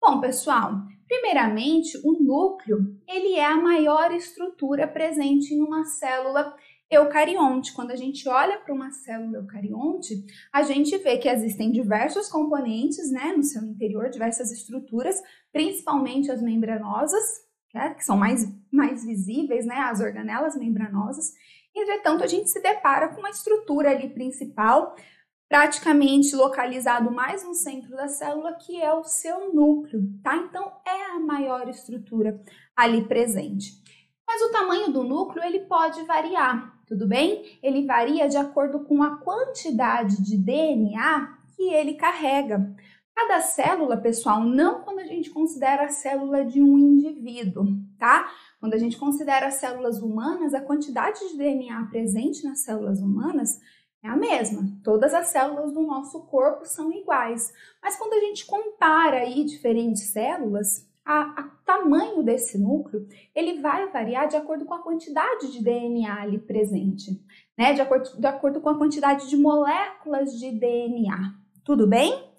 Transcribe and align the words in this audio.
Bom, 0.00 0.20
pessoal, 0.20 0.72
primeiramente, 1.06 1.98
o 2.04 2.12
núcleo, 2.12 2.96
ele 3.06 3.34
é 3.34 3.44
a 3.44 3.60
maior 3.60 4.10
estrutura 4.12 4.88
presente 4.88 5.52
em 5.52 5.60
uma 5.60 5.84
célula 5.84 6.54
eucarionte. 6.90 7.74
Quando 7.74 7.90
a 7.90 7.96
gente 7.96 8.26
olha 8.28 8.58
para 8.58 8.72
uma 8.72 8.90
célula 8.92 9.38
eucarionte, 9.38 10.24
a 10.52 10.62
gente 10.62 10.96
vê 10.98 11.18
que 11.18 11.28
existem 11.28 11.70
diversos 11.70 12.28
componentes, 12.28 13.10
né, 13.10 13.34
no 13.36 13.42
seu 13.42 13.62
interior, 13.64 14.08
diversas 14.08 14.50
estruturas, 14.50 15.20
principalmente 15.52 16.30
as 16.30 16.40
membranosas, 16.40 17.24
né, 17.74 17.92
que 17.94 18.04
são 18.04 18.16
mais, 18.16 18.48
mais 18.72 19.04
visíveis, 19.04 19.66
né, 19.66 19.76
as 19.76 20.00
organelas 20.00 20.56
membranosas. 20.56 21.32
Entretanto, 21.74 22.24
a 22.24 22.26
gente 22.26 22.48
se 22.48 22.62
depara 22.62 23.08
com 23.08 23.20
uma 23.20 23.28
estrutura 23.28 23.90
ali 23.90 24.08
principal, 24.08 24.94
praticamente 25.48 26.34
localizado 26.34 27.10
mais 27.10 27.44
no 27.44 27.54
centro 27.54 27.90
da 27.90 28.08
célula, 28.08 28.54
que 28.54 28.80
é 28.80 28.92
o 28.92 29.04
seu 29.04 29.52
núcleo, 29.54 30.02
tá? 30.22 30.36
Então, 30.36 30.72
é 30.84 31.12
a 31.12 31.20
maior 31.20 31.68
estrutura 31.68 32.40
ali 32.74 33.06
presente. 33.06 33.72
Mas 34.26 34.42
o 34.42 34.50
tamanho 34.50 34.92
do 34.92 35.04
núcleo, 35.04 35.44
ele 35.44 35.60
pode 35.60 36.02
variar, 36.02 36.76
tudo 36.86 37.06
bem? 37.06 37.58
Ele 37.62 37.86
varia 37.86 38.28
de 38.28 38.36
acordo 38.36 38.80
com 38.80 39.02
a 39.02 39.18
quantidade 39.18 40.20
de 40.22 40.36
DNA 40.36 41.36
que 41.54 41.62
ele 41.72 41.94
carrega. 41.94 42.74
Cada 43.14 43.40
célula, 43.40 43.96
pessoal, 43.96 44.40
não 44.40 44.82
quando 44.82 44.98
a 44.98 45.06
gente 45.06 45.30
considera 45.30 45.84
a 45.84 45.88
célula 45.88 46.44
de 46.44 46.60
um 46.60 46.76
indivíduo, 46.76 47.66
tá? 47.98 48.30
Quando 48.60 48.74
a 48.74 48.78
gente 48.78 48.98
considera 48.98 49.46
as 49.46 49.54
células 49.54 50.02
humanas, 50.02 50.52
a 50.52 50.60
quantidade 50.60 51.20
de 51.20 51.38
DNA 51.38 51.86
presente 51.90 52.44
nas 52.44 52.62
células 52.62 53.00
humanas 53.00 53.58
é 54.06 54.08
a 54.08 54.16
mesma. 54.16 54.62
Todas 54.82 55.12
as 55.12 55.28
células 55.28 55.72
do 55.72 55.82
nosso 55.82 56.20
corpo 56.26 56.64
são 56.64 56.92
iguais. 56.92 57.52
Mas 57.82 57.96
quando 57.96 58.14
a 58.14 58.20
gente 58.20 58.46
compara 58.46 59.18
aí 59.18 59.44
diferentes 59.44 60.10
células, 60.10 60.88
a, 61.04 61.50
tamanho 61.64 62.22
desse 62.22 62.58
núcleo 62.58 63.06
ele 63.34 63.60
vai 63.60 63.90
variar 63.90 64.28
de 64.28 64.36
acordo 64.36 64.64
com 64.64 64.74
a 64.74 64.82
quantidade 64.82 65.52
de 65.52 65.62
DNA 65.62 66.22
ali 66.22 66.38
presente, 66.38 67.20
né? 67.56 67.72
De 67.74 67.80
acordo, 67.80 68.18
de 68.18 68.26
acordo 68.26 68.60
com 68.60 68.68
a 68.68 68.78
quantidade 68.78 69.28
de 69.28 69.36
moléculas 69.36 70.38
de 70.38 70.50
DNA. 70.52 71.34
Tudo 71.64 71.86
bem? 71.86 72.32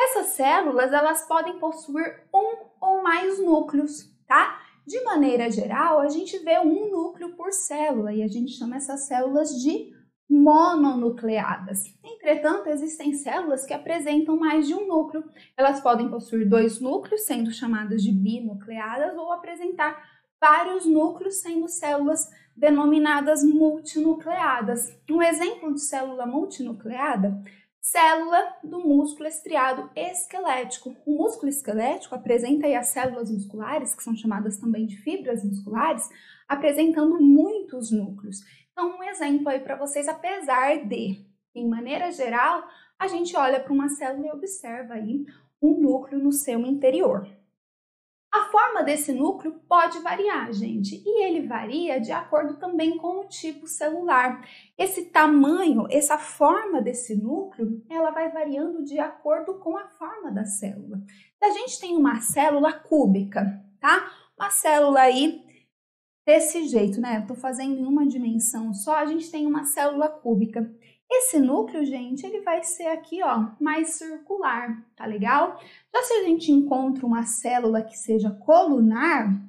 Essas 0.00 0.28
células 0.28 0.92
elas 0.92 1.26
podem 1.26 1.58
possuir 1.58 2.24
um 2.34 2.68
ou 2.80 3.02
mais 3.02 3.38
núcleos, 3.40 4.12
tá? 4.26 4.60
De 4.86 5.02
maneira 5.04 5.50
geral, 5.50 6.00
a 6.00 6.08
gente 6.08 6.38
vê 6.38 6.58
um 6.58 6.90
núcleo 6.90 7.36
por 7.36 7.52
célula 7.52 8.12
e 8.12 8.22
a 8.22 8.28
gente 8.28 8.52
chama 8.52 8.76
essas 8.76 9.06
células 9.06 9.50
de 9.60 9.92
mononucleadas. 10.28 11.84
Entretanto, 12.04 12.68
existem 12.68 13.14
células 13.14 13.64
que 13.64 13.72
apresentam 13.72 14.36
mais 14.36 14.66
de 14.66 14.74
um 14.74 14.86
núcleo. 14.86 15.24
Elas 15.56 15.80
podem 15.80 16.08
possuir 16.08 16.48
dois 16.48 16.80
núcleos, 16.80 17.22
sendo 17.22 17.50
chamadas 17.50 18.02
de 18.02 18.12
binucleadas, 18.12 19.16
ou 19.16 19.32
apresentar 19.32 19.96
vários 20.40 20.84
núcleos, 20.86 21.40
sendo 21.40 21.68
células 21.68 22.28
denominadas 22.56 23.42
multinucleadas. 23.42 24.96
Um 25.10 25.22
exemplo 25.22 25.72
de 25.72 25.80
célula 25.80 26.26
multinucleada 26.26 27.40
célula 27.90 28.56
do 28.62 28.80
músculo 28.80 29.26
estriado 29.26 29.88
esquelético. 29.96 30.94
O 31.06 31.16
músculo 31.16 31.48
esquelético 31.48 32.14
apresenta 32.14 32.66
as 32.78 32.88
células 32.88 33.30
musculares, 33.30 33.94
que 33.94 34.02
são 34.02 34.14
chamadas 34.14 34.58
também 34.58 34.84
de 34.84 34.98
fibras 34.98 35.42
musculares, 35.42 36.06
apresentando 36.46 37.18
muitos 37.18 37.90
núcleos. 37.90 38.40
Então, 38.78 38.96
um 38.96 39.02
exemplo 39.02 39.48
aí 39.48 39.58
para 39.58 39.74
vocês, 39.74 40.06
apesar 40.06 40.86
de, 40.86 41.26
em 41.52 41.68
maneira 41.68 42.12
geral, 42.12 42.62
a 42.96 43.08
gente 43.08 43.36
olha 43.36 43.58
para 43.58 43.72
uma 43.72 43.88
célula 43.88 44.28
e 44.28 44.30
observa 44.30 44.94
aí 44.94 45.26
um 45.60 45.80
núcleo 45.80 46.22
no 46.22 46.30
seu 46.30 46.60
interior. 46.60 47.28
A 48.32 48.44
forma 48.52 48.84
desse 48.84 49.12
núcleo 49.12 49.60
pode 49.68 49.98
variar, 49.98 50.52
gente, 50.52 51.02
e 51.04 51.24
ele 51.24 51.44
varia 51.44 52.00
de 52.00 52.12
acordo 52.12 52.56
também 52.60 52.96
com 52.98 53.22
o 53.22 53.28
tipo 53.28 53.66
celular. 53.66 54.46
Esse 54.78 55.06
tamanho, 55.06 55.88
essa 55.90 56.16
forma 56.16 56.80
desse 56.80 57.16
núcleo, 57.16 57.84
ela 57.90 58.12
vai 58.12 58.30
variando 58.30 58.84
de 58.84 59.00
acordo 59.00 59.54
com 59.54 59.76
a 59.76 59.88
forma 59.88 60.30
da 60.30 60.44
célula. 60.44 61.02
A 61.42 61.50
gente 61.50 61.80
tem 61.80 61.96
uma 61.96 62.20
célula 62.20 62.72
cúbica, 62.72 63.60
tá? 63.80 64.08
Uma 64.38 64.50
célula 64.50 65.00
aí 65.00 65.47
desse 66.28 66.68
jeito, 66.68 67.00
né? 67.00 67.20
Estou 67.20 67.34
fazendo 67.34 67.78
em 67.78 67.86
uma 67.86 68.06
dimensão 68.06 68.74
só, 68.74 68.96
a 68.96 69.06
gente 69.06 69.30
tem 69.30 69.46
uma 69.46 69.64
célula 69.64 70.10
cúbica. 70.10 70.70
Esse 71.10 71.40
núcleo, 71.40 71.86
gente, 71.86 72.26
ele 72.26 72.42
vai 72.42 72.62
ser 72.62 72.88
aqui, 72.88 73.22
ó, 73.22 73.52
mais 73.58 73.92
circular, 73.92 74.84
tá 74.94 75.06
legal? 75.06 75.58
Já 75.90 76.02
se 76.02 76.12
a 76.12 76.24
gente 76.24 76.52
encontra 76.52 77.06
uma 77.06 77.22
célula 77.22 77.80
que 77.80 77.96
seja 77.96 78.30
colunar, 78.30 79.42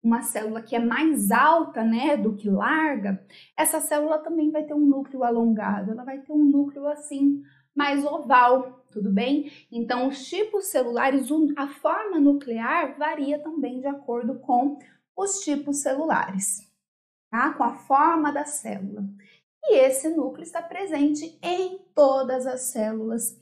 uma 0.00 0.22
célula 0.22 0.62
que 0.62 0.76
é 0.76 0.78
mais 0.78 1.32
alta, 1.32 1.82
né, 1.82 2.16
do 2.16 2.36
que 2.36 2.48
larga, 2.48 3.20
essa 3.56 3.80
célula 3.80 4.18
também 4.18 4.52
vai 4.52 4.62
ter 4.62 4.72
um 4.72 4.86
núcleo 4.86 5.24
alongado, 5.24 5.90
ela 5.90 6.04
vai 6.04 6.20
ter 6.20 6.32
um 6.32 6.44
núcleo 6.44 6.86
assim, 6.86 7.42
mais 7.74 8.04
oval, 8.04 8.84
tudo 8.92 9.12
bem? 9.12 9.50
Então, 9.72 10.06
os 10.06 10.24
tipos 10.24 10.66
celulares, 10.66 11.28
a 11.56 11.66
forma 11.66 12.20
nuclear 12.20 12.96
varia 12.96 13.42
também 13.42 13.80
de 13.80 13.88
acordo 13.88 14.38
com 14.38 14.78
os 15.16 15.40
tipos 15.40 15.82
celulares, 15.82 16.60
tá? 17.30 17.52
Com 17.54 17.64
a 17.64 17.74
forma 17.74 18.32
da 18.32 18.44
célula. 18.44 19.02
E 19.64 19.76
esse 19.78 20.08
núcleo 20.08 20.42
está 20.42 20.62
presente 20.62 21.38
em 21.42 21.78
todas 21.94 22.46
as 22.46 22.62
células 22.62 23.38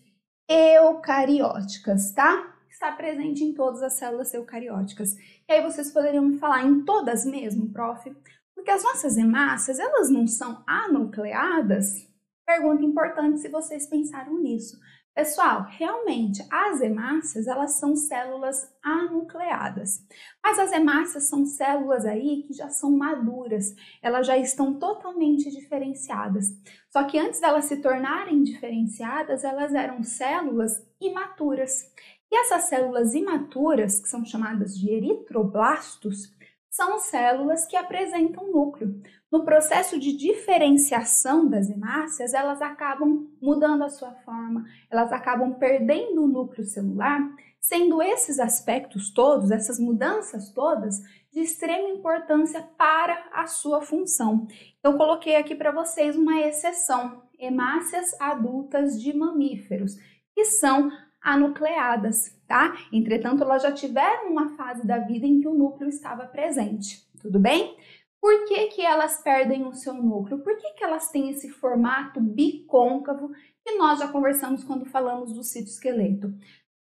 eucarióticas, 0.49 2.12
tá? 2.12 2.55
Está 2.69 2.93
presente 2.93 3.45
em 3.45 3.53
todas 3.55 3.83
as 3.83 3.95
células 3.95 4.33
eucarióticas. 4.34 5.15
E 5.49 5.53
aí 5.53 5.62
vocês 5.62 5.91
poderiam 5.91 6.25
me 6.25 6.39
falar 6.39 6.65
em 6.65 6.84
todas 6.84 7.25
mesmo, 7.25 7.73
prof? 7.73 8.15
Porque 8.55 8.71
as 8.71 8.83
nossas 8.83 9.17
hemácias, 9.17 9.78
elas 9.78 10.11
não 10.11 10.27
são 10.27 10.62
anucleadas? 10.67 12.09
Pergunta 12.47 12.84
importante 12.84 13.41
se 13.41 13.49
vocês 13.49 13.87
pensaram 13.87 14.39
nisso. 14.39 14.78
Pessoal, 15.19 15.67
realmente 15.71 16.47
as 16.49 16.81
hemácias 16.81 17.49
elas 17.49 17.73
são 17.73 17.97
células 17.97 18.73
anucleadas, 18.81 20.06
mas 20.41 20.61
as 20.61 20.71
hemácias 20.71 21.29
são 21.29 21.45
células 21.45 22.06
aí 22.06 22.45
que 22.45 22.53
já 22.53 22.69
são 22.69 22.93
maduras, 22.93 23.75
elas 24.01 24.28
já 24.28 24.39
estão 24.39 24.78
totalmente 24.78 25.51
diferenciadas. 25.51 26.57
Só 26.93 27.03
que 27.03 27.19
antes 27.19 27.41
delas 27.41 27.65
se 27.65 27.78
tornarem 27.78 28.45
diferenciadas, 28.45 29.43
elas 29.43 29.75
eram 29.75 30.05
células 30.05 30.81
imaturas. 31.01 31.91
E 32.31 32.37
essas 32.39 32.69
células 32.69 33.12
imaturas, 33.12 33.99
que 33.99 34.09
são 34.09 34.25
chamadas 34.25 34.78
de 34.78 34.89
eritroblastos, 34.89 36.33
são 36.78 36.97
células 37.00 37.66
que 37.66 37.77
apresentam 37.77 38.53
núcleo. 38.53 39.03
No 39.33 39.44
processo 39.44 39.99
de 39.99 40.16
diferenciação 40.16 41.49
das 41.49 41.69
hemácias, 41.69 42.33
elas 42.33 42.62
acabam 42.62 43.28
mudando 43.43 43.83
a 43.83 43.89
sua 43.89 44.12
forma, 44.25 44.65
elas 44.89 45.11
acabam 45.11 45.55
perdendo 45.55 46.22
o 46.22 46.28
núcleo 46.28 46.65
celular, 46.65 47.21
sendo 47.61 48.00
esses 48.00 48.39
aspectos 48.39 49.11
todos, 49.12 49.50
essas 49.50 49.81
mudanças 49.81 50.53
todas, 50.53 51.00
de 51.33 51.41
extrema 51.41 51.89
importância 51.89 52.62
para 52.78 53.28
a 53.33 53.49
sua 53.49 53.83
função. 53.83 54.47
Então, 54.78 54.97
coloquei 54.97 55.34
aqui 55.34 55.56
para 55.56 55.72
vocês 55.72 56.15
uma 56.15 56.41
exceção: 56.43 57.25
hemácias 57.41 58.15
adultas 58.21 59.03
de 59.03 59.12
mamíferos, 59.12 59.97
que 60.33 60.45
são 60.45 60.93
anucleadas, 61.21 62.37
tá? 62.47 62.77
Entretanto, 62.93 63.43
elas 63.43 63.62
já 63.62 63.73
tiveram 63.73 64.31
uma 64.31 64.51
fase 64.56 64.87
da 64.87 64.99
vida 64.99 65.27
em 65.27 65.41
que 65.41 65.49
o 65.49 65.55
núcleo 65.55 65.89
estava 65.89 66.27
presente, 66.27 67.06
tudo 67.21 67.39
bem? 67.39 67.77
Por 68.21 68.47
que, 68.47 68.67
que 68.69 68.83
elas 68.83 69.23
perdem 69.23 69.65
o 69.67 69.73
seu 69.73 69.95
núcleo? 69.95 70.41
Por 70.41 70.57
que, 70.57 70.73
que 70.73 70.84
elas 70.84 71.11
têm 71.11 71.31
esse 71.31 71.49
formato 71.51 72.21
bicôncavo 72.21 73.31
que 73.65 73.77
nós 73.77 73.99
já 74.01 74.09
conversamos 74.09 74.65
quando 74.65 74.87
falamos 74.87 75.33
do 75.33 75.45
citoesqueleto? 75.45 76.34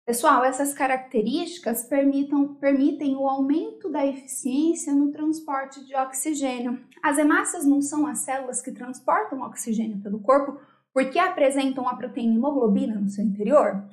Pessoal, 0.05 0.43
essas 0.43 0.73
características 0.73 1.85
permitam, 1.85 2.55
permitem 2.55 3.15
o 3.15 3.27
aumento 3.27 3.87
da 3.87 4.05
eficiência 4.05 4.93
no 4.93 5.11
transporte 5.11 5.85
de 5.85 5.95
oxigênio. 5.95 6.81
As 7.01 7.17
hemácias 7.17 7.65
não 7.65 7.81
são 7.81 8.05
as 8.07 8.19
células 8.19 8.61
que 8.61 8.71
transportam 8.71 9.41
oxigênio 9.41 10.01
pelo 10.01 10.19
corpo 10.19 10.59
porque 10.93 11.17
apresentam 11.17 11.87
a 11.87 11.95
proteína 11.95 12.35
hemoglobina 12.35 12.99
no 12.99 13.09
seu 13.09 13.23
interior? 13.23 13.85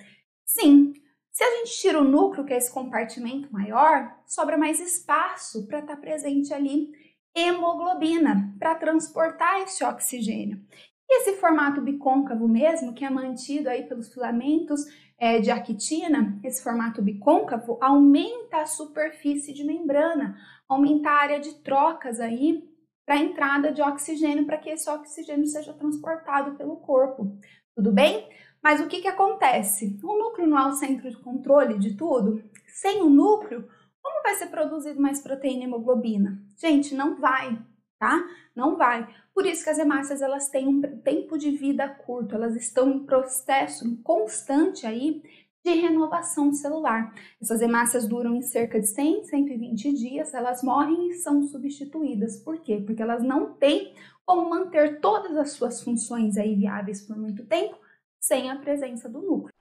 Sim, 0.48 0.94
se 1.30 1.44
a 1.44 1.56
gente 1.58 1.78
tira 1.78 2.00
o 2.00 2.04
núcleo, 2.04 2.44
que 2.44 2.54
é 2.54 2.56
esse 2.56 2.72
compartimento 2.72 3.52
maior, 3.52 4.18
sobra 4.26 4.56
mais 4.56 4.80
espaço 4.80 5.66
para 5.66 5.80
estar 5.80 5.94
tá 5.94 6.00
presente 6.00 6.54
ali 6.54 6.90
hemoglobina, 7.36 8.56
para 8.58 8.74
transportar 8.74 9.60
esse 9.60 9.84
oxigênio. 9.84 10.58
E 11.06 11.20
esse 11.20 11.36
formato 11.36 11.82
bicôncavo 11.82 12.48
mesmo, 12.48 12.94
que 12.94 13.04
é 13.04 13.10
mantido 13.10 13.68
aí 13.68 13.86
pelos 13.86 14.12
filamentos 14.12 14.84
é, 15.18 15.38
de 15.38 15.50
actina, 15.50 16.40
esse 16.42 16.62
formato 16.62 17.02
bicôncavo 17.02 17.78
aumenta 17.80 18.62
a 18.62 18.66
superfície 18.66 19.52
de 19.52 19.64
membrana, 19.64 20.34
aumenta 20.66 21.10
a 21.10 21.20
área 21.20 21.40
de 21.40 21.54
trocas 21.62 22.20
aí 22.20 22.66
para 23.04 23.16
a 23.16 23.22
entrada 23.22 23.70
de 23.70 23.82
oxigênio, 23.82 24.46
para 24.46 24.58
que 24.58 24.70
esse 24.70 24.88
oxigênio 24.88 25.46
seja 25.46 25.74
transportado 25.74 26.56
pelo 26.56 26.76
corpo. 26.76 27.38
Tudo 27.78 27.92
bem? 27.92 28.28
Mas 28.60 28.80
o 28.80 28.88
que, 28.88 29.00
que 29.00 29.06
acontece? 29.06 29.96
O 30.02 30.18
núcleo 30.18 30.48
não 30.48 30.58
é 30.58 30.66
o 30.66 30.72
centro 30.72 31.08
de 31.08 31.16
controle 31.18 31.78
de 31.78 31.94
tudo? 31.94 32.42
Sem 32.66 33.02
o 33.02 33.08
núcleo, 33.08 33.68
como 34.02 34.20
vai 34.24 34.34
ser 34.34 34.48
produzido 34.48 35.00
mais 35.00 35.20
proteína 35.20 35.62
e 35.62 35.66
hemoglobina? 35.68 36.42
Gente, 36.56 36.92
não 36.92 37.20
vai, 37.20 37.56
tá? 37.96 38.20
Não 38.52 38.76
vai. 38.76 39.06
Por 39.32 39.46
isso 39.46 39.62
que 39.62 39.70
as 39.70 39.78
hemácias 39.78 40.20
elas 40.20 40.48
têm 40.48 40.66
um 40.66 40.80
tempo 41.04 41.38
de 41.38 41.52
vida 41.52 41.88
curto, 41.88 42.34
elas 42.34 42.56
estão 42.56 42.90
em 42.90 43.06
processo 43.06 43.96
constante 44.02 44.84
aí 44.84 45.22
de 45.64 45.70
renovação 45.74 46.52
celular. 46.52 47.14
Essas 47.40 47.60
hemácias 47.60 48.08
duram 48.08 48.34
em 48.34 48.42
cerca 48.42 48.80
de 48.80 48.88
100, 48.88 49.22
120 49.22 49.92
dias, 49.92 50.34
elas 50.34 50.64
morrem 50.64 51.10
e 51.10 51.14
são 51.14 51.44
substituídas. 51.44 52.42
Por 52.42 52.60
quê? 52.60 52.82
Porque 52.84 53.02
elas 53.02 53.22
não 53.22 53.52
têm 53.52 53.94
como 54.28 54.50
manter 54.50 55.00
todas 55.00 55.34
as 55.38 55.52
suas 55.52 55.82
funções 55.82 56.36
aí 56.36 56.54
viáveis 56.54 57.00
por 57.00 57.16
muito 57.16 57.46
tempo 57.46 57.78
sem 58.20 58.50
a 58.50 58.56
presença 58.56 59.08
do 59.08 59.22
núcleo. 59.22 59.54